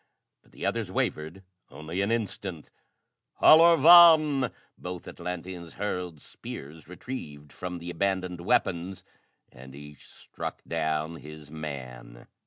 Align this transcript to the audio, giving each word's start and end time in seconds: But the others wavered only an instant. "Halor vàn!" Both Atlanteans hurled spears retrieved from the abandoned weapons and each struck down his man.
But 0.41 0.51
the 0.51 0.65
others 0.65 0.89
wavered 0.89 1.43
only 1.69 2.01
an 2.01 2.09
instant. 2.09 2.71
"Halor 3.39 3.77
vàn!" 3.77 4.51
Both 4.75 5.07
Atlanteans 5.07 5.73
hurled 5.73 6.19
spears 6.21 6.87
retrieved 6.87 7.53
from 7.53 7.77
the 7.77 7.91
abandoned 7.91 8.41
weapons 8.41 9.03
and 9.51 9.75
each 9.75 10.07
struck 10.07 10.63
down 10.67 11.17
his 11.17 11.51
man. 11.51 12.25